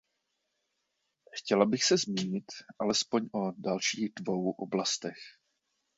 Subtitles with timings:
[1.33, 2.45] Chtěla bych se zmínit
[2.89, 5.17] aspoň o dalších dvou oblastech.